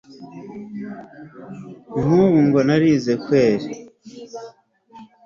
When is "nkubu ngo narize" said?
2.03-3.13